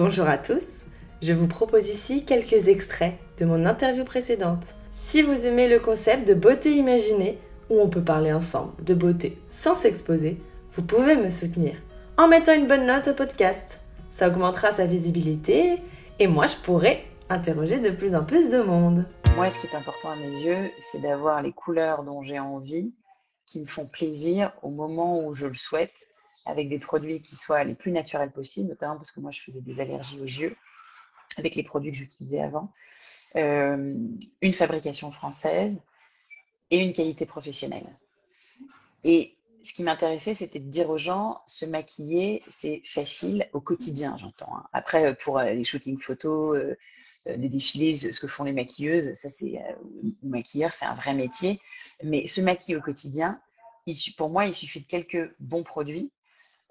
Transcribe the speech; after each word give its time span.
Bonjour 0.00 0.28
à 0.28 0.38
tous, 0.38 0.84
je 1.22 1.32
vous 1.32 1.48
propose 1.48 1.88
ici 1.88 2.24
quelques 2.24 2.68
extraits 2.68 3.14
de 3.36 3.44
mon 3.44 3.66
interview 3.66 4.04
précédente. 4.04 4.76
Si 4.92 5.22
vous 5.22 5.44
aimez 5.44 5.68
le 5.68 5.80
concept 5.80 6.28
de 6.28 6.34
beauté 6.34 6.70
imaginée, 6.76 7.36
où 7.68 7.80
on 7.80 7.88
peut 7.88 8.04
parler 8.04 8.32
ensemble 8.32 8.84
de 8.84 8.94
beauté 8.94 9.36
sans 9.48 9.74
s'exposer, 9.74 10.40
vous 10.70 10.84
pouvez 10.84 11.16
me 11.16 11.30
soutenir 11.30 11.74
en 12.16 12.28
mettant 12.28 12.54
une 12.54 12.68
bonne 12.68 12.86
note 12.86 13.08
au 13.08 13.12
podcast. 13.12 13.80
Ça 14.12 14.28
augmentera 14.28 14.70
sa 14.70 14.86
visibilité 14.86 15.82
et 16.20 16.28
moi 16.28 16.46
je 16.46 16.58
pourrai 16.58 17.04
interroger 17.28 17.80
de 17.80 17.90
plus 17.90 18.14
en 18.14 18.22
plus 18.22 18.50
de 18.50 18.60
monde. 18.60 19.04
Moi, 19.34 19.50
ce 19.50 19.58
qui 19.58 19.66
est 19.66 19.76
important 19.76 20.10
à 20.10 20.16
mes 20.16 20.42
yeux, 20.42 20.70
c'est 20.78 21.02
d'avoir 21.02 21.42
les 21.42 21.52
couleurs 21.52 22.04
dont 22.04 22.22
j'ai 22.22 22.38
envie, 22.38 22.92
qui 23.46 23.58
me 23.58 23.66
font 23.66 23.86
plaisir 23.86 24.52
au 24.62 24.70
moment 24.70 25.26
où 25.26 25.34
je 25.34 25.48
le 25.48 25.54
souhaite 25.54 25.90
avec 26.48 26.68
des 26.70 26.78
produits 26.78 27.20
qui 27.20 27.36
soient 27.36 27.62
les 27.62 27.74
plus 27.74 27.92
naturels 27.92 28.32
possibles, 28.32 28.70
notamment 28.70 28.96
parce 28.96 29.12
que 29.12 29.20
moi 29.20 29.30
je 29.30 29.42
faisais 29.42 29.60
des 29.60 29.80
allergies 29.80 30.18
aux 30.18 30.24
yeux 30.24 30.56
avec 31.36 31.54
les 31.54 31.62
produits 31.62 31.92
que 31.92 31.98
j'utilisais 31.98 32.40
avant, 32.40 32.72
euh, 33.36 33.94
une 34.40 34.54
fabrication 34.54 35.12
française 35.12 35.80
et 36.70 36.78
une 36.78 36.94
qualité 36.94 37.26
professionnelle. 37.26 37.86
Et 39.04 39.36
ce 39.62 39.74
qui 39.74 39.82
m'intéressait, 39.82 40.34
c'était 40.34 40.58
de 40.58 40.70
dire 40.70 40.88
aux 40.88 40.96
gens, 40.96 41.42
se 41.46 41.66
maquiller, 41.66 42.42
c'est 42.48 42.80
facile 42.84 43.48
au 43.52 43.60
quotidien, 43.60 44.16
j'entends. 44.16 44.56
Hein. 44.56 44.64
Après, 44.72 45.06
euh, 45.06 45.14
pour 45.14 45.38
euh, 45.38 45.50
les 45.50 45.64
shootings 45.64 46.00
photos, 46.00 46.58
des 47.26 47.50
défilés, 47.50 47.94
ce 47.98 48.18
que 48.20 48.26
font 48.26 48.44
les 48.44 48.52
maquilleuses, 48.52 49.12
ça 49.12 49.28
c'est, 49.28 49.60
ou 50.22 50.28
maquilleurs, 50.30 50.72
c'est 50.72 50.86
un 50.86 50.94
vrai 50.94 51.12
métier. 51.12 51.60
Mais 52.02 52.26
se 52.26 52.40
maquiller 52.40 52.78
au 52.78 52.80
quotidien, 52.80 53.38
pour 54.16 54.30
moi, 54.30 54.46
il 54.46 54.54
suffit 54.54 54.80
de 54.80 54.86
quelques 54.86 55.30
bons 55.38 55.62
produits 55.62 56.10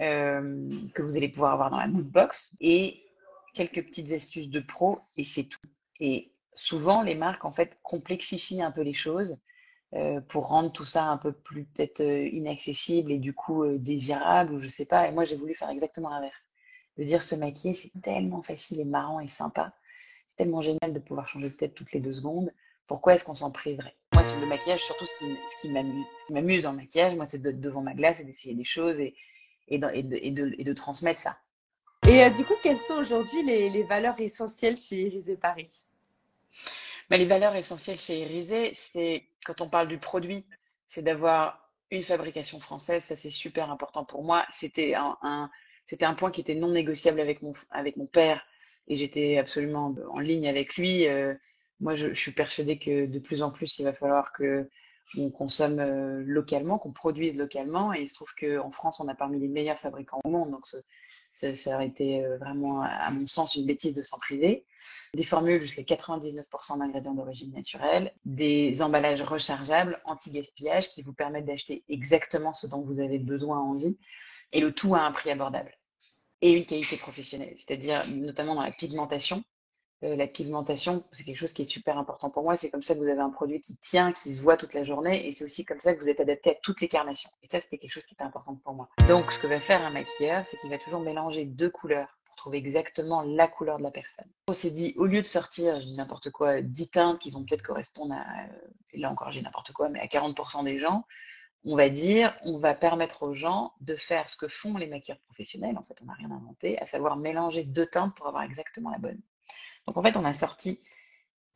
euh, 0.00 0.68
que 0.92 1.02
vous 1.02 1.16
allez 1.16 1.28
pouvoir 1.28 1.52
avoir 1.52 1.70
dans 1.70 1.78
la 1.78 1.86
mood 1.86 2.10
box 2.10 2.56
et 2.60 3.04
quelques 3.54 3.84
petites 3.84 4.10
astuces 4.10 4.48
de 4.48 4.58
pro 4.58 4.98
et 5.16 5.22
c'est 5.22 5.44
tout. 5.44 5.60
Et 6.00 6.32
souvent, 6.52 7.02
les 7.02 7.14
marques 7.14 7.44
en 7.44 7.52
fait 7.52 7.78
complexifient 7.82 8.62
un 8.62 8.72
peu 8.72 8.80
les 8.80 8.92
choses 8.92 9.38
euh, 9.94 10.20
pour 10.20 10.48
rendre 10.48 10.72
tout 10.72 10.84
ça 10.84 11.04
un 11.04 11.16
peu 11.16 11.30
plus 11.30 11.66
peut-être 11.66 12.00
euh, 12.00 12.26
inaccessible 12.26 13.12
et 13.12 13.18
du 13.18 13.32
coup 13.32 13.64
désirable 13.78 14.54
ou 14.54 14.58
je 14.58 14.66
sais 14.66 14.86
pas. 14.86 15.06
Et 15.06 15.12
moi, 15.12 15.24
j'ai 15.24 15.36
voulu 15.36 15.54
faire 15.54 15.70
exactement 15.70 16.10
l'inverse. 16.10 16.48
De 16.98 17.04
dire 17.04 17.22
se 17.22 17.36
maquiller, 17.36 17.74
c'est 17.74 17.92
tellement 18.02 18.42
facile 18.42 18.80
et 18.80 18.84
marrant 18.84 19.20
et 19.20 19.28
sympa. 19.28 19.74
C'est 20.26 20.36
tellement 20.36 20.60
génial 20.60 20.92
de 20.92 20.98
pouvoir 20.98 21.28
changer 21.28 21.50
de 21.50 21.54
tête 21.54 21.74
toutes 21.74 21.92
les 21.92 22.00
deux 22.00 22.12
secondes. 22.12 22.52
Pourquoi 22.88 23.14
est-ce 23.14 23.24
qu'on 23.24 23.34
s'en 23.34 23.52
priverait? 23.52 23.94
Moi, 24.12 24.24
sur 24.24 24.38
le 24.40 24.46
maquillage, 24.46 24.82
surtout 24.82 25.06
ce 25.06 25.60
qui 25.60 25.68
m'amuse 26.32 26.62
dans 26.62 26.72
le 26.72 26.76
maquillage, 26.78 27.14
moi, 27.14 27.24
c'est 27.24 27.40
d'être 27.40 27.60
devant 27.60 27.80
ma 27.80 27.94
glace 27.94 28.20
et 28.20 28.24
d'essayer 28.24 28.54
des 28.54 28.64
choses 28.64 28.98
et, 29.00 29.14
et, 29.68 29.78
de, 29.78 29.88
et, 29.92 30.02
de, 30.30 30.54
et, 30.58 30.64
de, 30.64 30.72
transmettre 30.72 31.20
ça. 31.20 31.38
Et 32.06 32.24
euh, 32.24 32.30
du 32.30 32.44
coup, 32.44 32.54
quelles 32.62 32.78
sont 32.78 32.94
aujourd'hui 32.94 33.42
les, 33.44 33.70
les, 33.70 33.82
valeurs 33.82 34.20
essentielles 34.20 34.76
chez 34.76 35.06
Irisé 35.06 35.36
Paris? 35.36 35.84
Mais 37.10 37.18
Les 37.18 37.26
valeurs 37.26 37.56
essentielles 37.56 37.98
chez 37.98 38.20
Irisé, 38.20 38.72
c'est 38.74 39.24
quand 39.44 39.60
on 39.60 39.68
parle 39.68 39.88
du 39.88 39.98
produit, 39.98 40.46
c'est 40.88 41.02
d'avoir 41.02 41.70
une 41.90 42.02
fabrication 42.02 42.58
française. 42.58 43.04
Ça, 43.04 43.16
c'est 43.16 43.30
super 43.30 43.70
important 43.70 44.04
pour 44.04 44.22
moi. 44.24 44.46
C'était 44.52 44.94
un, 44.94 45.16
un 45.22 45.50
c'était 45.86 46.06
un 46.06 46.14
point 46.14 46.30
qui 46.30 46.40
était 46.40 46.54
non 46.54 46.70
négociable 46.70 47.20
avec 47.20 47.42
mon, 47.42 47.52
avec 47.70 47.96
mon 47.96 48.06
père 48.06 48.46
et 48.88 48.96
j'étais 48.96 49.38
absolument 49.38 49.94
en 50.10 50.18
ligne 50.18 50.48
avec 50.48 50.76
lui. 50.76 51.06
Euh, 51.06 51.34
moi, 51.80 51.94
je, 51.94 52.08
je, 52.08 52.20
suis 52.20 52.32
persuadée 52.32 52.78
que 52.78 53.06
de 53.06 53.18
plus 53.18 53.42
en 53.42 53.50
plus, 53.50 53.78
il 53.78 53.84
va 53.84 53.92
falloir 53.92 54.32
que 54.32 54.68
on 55.16 55.30
consomme 55.30 55.78
euh, 55.78 56.22
localement, 56.24 56.78
qu'on 56.78 56.92
produise 56.92 57.36
localement. 57.36 57.92
Et 57.92 58.02
il 58.02 58.08
se 58.08 58.14
trouve 58.14 58.34
qu'en 58.34 58.70
France, 58.70 59.00
on 59.00 59.08
a 59.08 59.14
parmi 59.14 59.38
les 59.38 59.48
meilleurs 59.48 59.78
fabricants 59.78 60.20
au 60.24 60.30
monde. 60.30 60.50
Donc, 60.50 60.66
ça, 60.66 61.74
aurait 61.74 61.86
été 61.86 62.24
euh, 62.24 62.38
vraiment, 62.38 62.82
à 62.82 63.10
mon 63.10 63.26
sens, 63.26 63.54
une 63.54 63.66
bêtise 63.66 63.94
de 63.94 64.02
s'en 64.02 64.18
priver. 64.18 64.66
Des 65.14 65.24
formules 65.24 65.60
jusqu'à 65.60 65.82
99% 65.82 66.78
d'ingrédients 66.78 67.14
d'origine 67.14 67.52
naturelle, 67.52 68.12
des 68.24 68.82
emballages 68.82 69.22
rechargeables, 69.22 70.00
anti-gaspillage, 70.04 70.90
qui 70.90 71.02
vous 71.02 71.12
permettent 71.12 71.46
d'acheter 71.46 71.84
exactement 71.88 72.52
ce 72.52 72.66
dont 72.66 72.82
vous 72.82 73.00
avez 73.00 73.18
besoin, 73.18 73.58
envie, 73.58 73.96
et 74.52 74.60
le 74.60 74.72
tout 74.72 74.94
à 74.94 75.00
un 75.00 75.12
prix 75.12 75.30
abordable. 75.30 75.76
Et 76.40 76.52
une 76.52 76.66
qualité 76.66 76.96
professionnelle, 76.96 77.54
c'est-à-dire 77.56 78.04
notamment 78.08 78.54
dans 78.54 78.62
la 78.62 78.72
pigmentation. 78.72 79.44
Euh, 80.04 80.16
la 80.16 80.26
pigmentation, 80.26 81.02
c'est 81.12 81.24
quelque 81.24 81.38
chose 81.38 81.54
qui 81.54 81.62
est 81.62 81.66
super 81.66 81.96
important 81.96 82.28
pour 82.28 82.42
moi. 82.42 82.56
C'est 82.58 82.70
comme 82.70 82.82
ça 82.82 82.94
que 82.94 82.98
vous 82.98 83.08
avez 83.08 83.20
un 83.20 83.30
produit 83.30 83.60
qui 83.60 83.76
tient, 83.76 84.12
qui 84.12 84.34
se 84.34 84.42
voit 84.42 84.56
toute 84.58 84.74
la 84.74 84.84
journée. 84.84 85.26
Et 85.26 85.32
c'est 85.32 85.44
aussi 85.44 85.64
comme 85.64 85.80
ça 85.80 85.94
que 85.94 86.00
vous 86.00 86.08
êtes 86.08 86.20
adapté 86.20 86.50
à 86.50 86.54
toutes 86.62 86.80
les 86.82 86.88
carnations. 86.88 87.30
Et 87.42 87.46
ça, 87.46 87.60
c'était 87.60 87.78
quelque 87.78 87.92
chose 87.92 88.04
qui 88.04 88.14
était 88.14 88.24
important 88.24 88.54
pour 88.56 88.74
moi. 88.74 88.88
Donc, 89.08 89.32
ce 89.32 89.38
que 89.38 89.46
va 89.46 89.60
faire 89.60 89.82
un 89.82 89.90
maquilleur, 89.90 90.44
c'est 90.44 90.58
qu'il 90.58 90.68
va 90.68 90.78
toujours 90.78 91.00
mélanger 91.00 91.46
deux 91.46 91.70
couleurs 91.70 92.18
pour 92.26 92.36
trouver 92.36 92.58
exactement 92.58 93.22
la 93.22 93.48
couleur 93.48 93.78
de 93.78 93.82
la 93.82 93.90
personne. 93.90 94.28
On 94.48 94.52
s'est 94.52 94.70
dit, 94.70 94.92
au 94.96 95.06
lieu 95.06 95.22
de 95.22 95.26
sortir, 95.26 95.80
je 95.80 95.86
dis 95.86 95.96
n'importe 95.96 96.30
quoi, 96.30 96.60
10 96.60 96.90
teintes 96.90 97.18
qui 97.18 97.30
vont 97.30 97.44
peut-être 97.44 97.62
correspondre 97.62 98.14
à, 98.14 98.24
et 98.92 98.98
là 98.98 99.10
encore, 99.10 99.30
j'ai 99.30 99.40
n'importe 99.40 99.72
quoi, 99.72 99.88
mais 99.88 100.00
à 100.00 100.06
40% 100.06 100.64
des 100.64 100.78
gens, 100.78 101.06
on 101.64 101.76
va 101.76 101.88
dire, 101.88 102.36
on 102.42 102.58
va 102.58 102.74
permettre 102.74 103.22
aux 103.22 103.32
gens 103.32 103.72
de 103.80 103.96
faire 103.96 104.28
ce 104.28 104.36
que 104.36 104.48
font 104.48 104.76
les 104.76 104.86
maquilleurs 104.86 105.18
professionnels. 105.20 105.78
En 105.78 105.82
fait, 105.84 105.94
on 106.02 106.06
n'a 106.06 106.12
rien 106.12 106.30
inventé, 106.30 106.78
à 106.78 106.86
savoir 106.86 107.16
mélanger 107.16 107.64
deux 107.64 107.86
teintes 107.86 108.14
pour 108.14 108.26
avoir 108.26 108.42
exactement 108.42 108.90
la 108.90 108.98
bonne. 108.98 109.18
Donc 109.86 109.96
en 109.96 110.02
fait, 110.02 110.16
on 110.16 110.24
a 110.24 110.34
sorti 110.34 110.80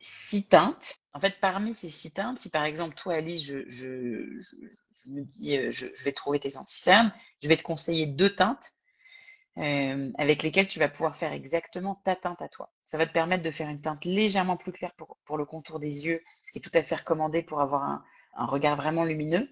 six 0.00 0.44
teintes. 0.44 0.96
En 1.12 1.20
fait, 1.20 1.38
parmi 1.40 1.74
ces 1.74 1.88
six 1.88 2.10
teintes, 2.12 2.38
si 2.38 2.50
par 2.50 2.64
exemple, 2.64 2.94
toi, 2.94 3.14
Alice, 3.14 3.42
je, 3.42 3.56
me 5.06 5.22
dis, 5.22 5.56
euh, 5.56 5.70
je, 5.70 5.86
vais 6.04 6.12
trouver 6.12 6.40
tes 6.40 6.56
anti-cernes, 6.56 7.12
je 7.42 7.48
vais 7.48 7.56
te 7.56 7.62
conseiller 7.62 8.06
deux 8.06 8.34
teintes 8.34 8.72
euh, 9.58 10.10
avec 10.18 10.42
lesquelles 10.42 10.68
tu 10.68 10.78
vas 10.78 10.88
pouvoir 10.88 11.16
faire 11.16 11.32
exactement 11.32 11.94
ta 12.04 12.16
teinte 12.16 12.42
à 12.42 12.48
toi. 12.48 12.72
Ça 12.86 12.98
va 12.98 13.06
te 13.06 13.12
permettre 13.12 13.42
de 13.42 13.50
faire 13.50 13.68
une 13.68 13.80
teinte 13.80 14.04
légèrement 14.04 14.56
plus 14.56 14.72
claire 14.72 14.94
pour, 14.96 15.36
le 15.36 15.44
contour 15.44 15.78
des 15.78 16.06
yeux, 16.06 16.20
ce 16.44 16.52
qui 16.52 16.58
est 16.58 16.62
tout 16.62 16.70
à 16.74 16.82
fait 16.82 16.96
recommandé 16.96 17.42
pour 17.42 17.60
avoir 17.60 17.84
un, 17.84 18.04
un 18.34 18.46
regard 18.46 18.76
vraiment 18.76 19.04
lumineux. 19.04 19.48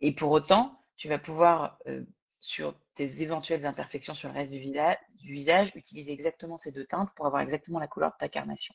Et 0.00 0.14
pour 0.14 0.30
autant, 0.30 0.80
tu 0.96 1.08
vas 1.08 1.18
pouvoir, 1.18 1.78
euh, 1.88 2.04
sur 2.40 2.74
tes 3.00 3.22
éventuelles 3.22 3.64
imperfections 3.64 4.12
sur 4.12 4.28
le 4.28 4.34
reste 4.34 4.50
du, 4.50 4.58
visage, 4.58 5.72
utiliser 5.74 6.12
exactement 6.12 6.58
ces 6.58 6.70
deux 6.70 6.84
teintes 6.84 7.08
pour 7.16 7.24
avoir 7.24 7.40
exactement 7.40 7.78
la 7.78 7.88
couleur 7.88 8.10
de 8.10 8.16
ta 8.18 8.28
carnation. 8.28 8.74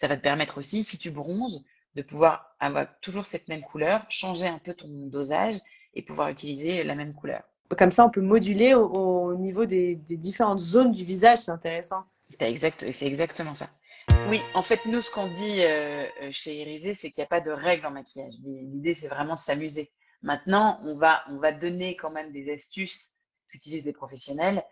Ça 0.00 0.08
va 0.08 0.16
te 0.16 0.22
permettre 0.22 0.56
aussi, 0.56 0.84
si 0.84 0.96
tu 0.96 1.10
bronzes, 1.10 1.62
de 1.94 2.00
pouvoir 2.00 2.56
avoir 2.60 2.86
toujours 3.00 3.26
cette 3.26 3.48
même 3.48 3.60
couleur, 3.60 4.06
changer 4.08 4.46
un 4.46 4.58
peu 4.58 4.72
ton 4.72 4.88
dosage 4.88 5.60
et 5.92 6.00
pouvoir 6.00 6.30
utiliser 6.30 6.82
la 6.82 6.94
même 6.94 7.14
couleur. 7.14 7.42
Comme 7.76 7.90
ça, 7.90 8.06
on 8.06 8.10
peut 8.10 8.22
moduler 8.22 8.72
au, 8.72 9.34
niveau 9.34 9.66
des, 9.66 9.96
différentes 9.96 10.60
zones 10.60 10.92
du 10.92 11.04
visage, 11.04 11.38
c'est 11.40 11.50
intéressant. 11.50 12.04
C'est 12.30 12.50
exact, 12.50 12.82
exactement 13.02 13.54
ça. 13.54 13.68
Oui, 14.30 14.40
en 14.54 14.62
fait, 14.62 14.80
nous, 14.86 15.02
ce 15.02 15.10
qu'on 15.10 15.26
dit 15.26 15.62
euh, 15.62 16.06
chez 16.30 16.54
Irisé, 16.62 16.94
c'est 16.94 17.10
qu'il 17.10 17.20
n'y 17.20 17.26
a 17.26 17.28
pas 17.28 17.42
de 17.42 17.50
règles 17.50 17.84
en 17.84 17.90
maquillage. 17.90 18.32
L'idée, 18.42 18.94
c'est 18.94 19.08
vraiment 19.08 19.34
de 19.34 19.40
s'amuser. 19.40 19.92
Maintenant, 20.22 20.78
on 20.84 20.96
va, 20.96 21.22
on 21.28 21.38
va 21.38 21.52
donner 21.52 21.96
quand 21.96 22.10
même 22.10 22.32
des 22.32 22.50
astuces 22.50 23.12
qu'utilisent 23.52 23.84
des 23.84 23.92
professionnels 23.92 24.64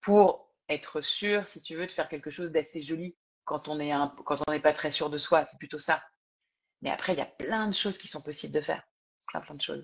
pour 0.00 0.52
être 0.68 1.00
sûr, 1.00 1.48
si 1.48 1.60
tu 1.60 1.74
veux, 1.74 1.86
de 1.86 1.92
faire 1.92 2.08
quelque 2.08 2.30
chose 2.30 2.52
d'assez 2.52 2.80
joli 2.80 3.16
quand 3.44 3.68
on 3.68 3.80
est 3.80 3.92
un, 3.92 4.14
quand 4.24 4.38
on 4.46 4.52
n'est 4.52 4.60
pas 4.60 4.72
très 4.72 4.90
sûr 4.90 5.10
de 5.10 5.18
soi. 5.18 5.46
C'est 5.46 5.58
plutôt 5.58 5.78
ça. 5.78 6.02
Mais 6.82 6.90
après, 6.90 7.14
il 7.14 7.18
y 7.18 7.22
a 7.22 7.26
plein 7.26 7.68
de 7.68 7.74
choses 7.74 7.98
qui 7.98 8.08
sont 8.08 8.22
possibles 8.22 8.52
de 8.52 8.60
faire. 8.60 8.86
Plein, 9.28 9.40
plein 9.40 9.54
de 9.54 9.62
choses. 9.62 9.82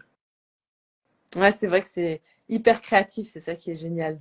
Ouais, 1.34 1.50
c'est 1.50 1.66
vrai 1.66 1.80
que 1.80 1.88
c'est 1.88 2.22
hyper 2.48 2.80
créatif. 2.80 3.28
C'est 3.28 3.40
ça 3.40 3.56
qui 3.56 3.70
est 3.70 3.74
génial. 3.74 4.20